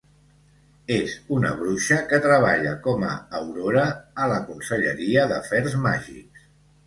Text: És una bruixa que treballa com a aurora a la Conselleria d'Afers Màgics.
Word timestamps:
És 0.93 1.11
una 1.35 1.49
bruixa 1.59 1.97
que 2.13 2.19
treballa 2.23 2.71
com 2.87 3.05
a 3.09 3.11
aurora 3.41 3.83
a 4.25 4.29
la 4.33 4.41
Conselleria 4.47 5.27
d'Afers 5.33 5.77
Màgics. 5.85 6.49